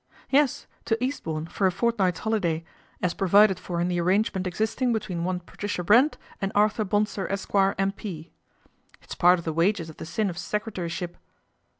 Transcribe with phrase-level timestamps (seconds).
[0.31, 2.63] "Yes, to Eastbourne for a fortnight's holiday
[3.03, 7.75] as provided for in the arrangement existing between one Patricia Brent and Arthur Bonsor, Esquire,
[7.77, 8.31] M.P.
[9.03, 11.17] It's part of the wages of the sin of secretaryship."